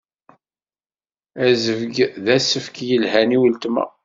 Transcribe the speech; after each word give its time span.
Azebg 1.47 1.95
d 2.25 2.27
asefk 2.35 2.75
yelhan 2.89 3.35
i 3.35 3.37
weltma. 3.41 3.85